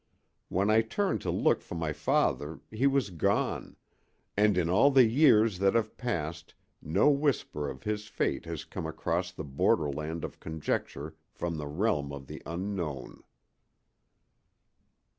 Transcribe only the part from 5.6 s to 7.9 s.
have passed no whisper of